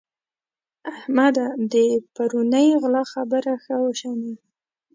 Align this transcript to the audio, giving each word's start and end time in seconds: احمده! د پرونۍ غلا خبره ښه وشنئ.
احمده! 0.91 1.47
د 1.71 1.73
پرونۍ 2.15 2.67
غلا 2.81 3.03
خبره 3.13 3.53
ښه 3.63 3.75
وشنئ. 3.85 4.35